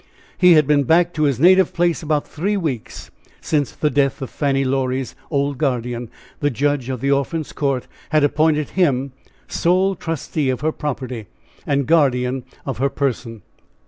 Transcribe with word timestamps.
He 0.35 0.53
had 0.53 0.65
been 0.65 0.83
back 0.85 1.13
to 1.13 1.25
his 1.25 1.39
native 1.39 1.73
place 1.75 2.01
about 2.01 2.27
three 2.27 2.57
weeks. 2.57 3.11
Since 3.39 3.73
the 3.73 3.91
death 3.91 4.19
of 4.23 4.31
Fanny 4.31 4.63
Laurie's 4.63 5.15
old 5.29 5.59
guardian, 5.59 6.09
the 6.39 6.49
judge 6.49 6.89
of 6.89 7.01
the 7.01 7.11
Orphans' 7.11 7.53
Court 7.53 7.85
had 8.09 8.23
appointed 8.23 8.69
him 8.69 9.11
sole 9.47 9.93
trustee 9.93 10.49
of 10.49 10.61
her 10.61 10.71
property, 10.71 11.27
and 11.67 11.85
guardian 11.85 12.45
of 12.65 12.79
her 12.79 12.89
person. 12.89 13.43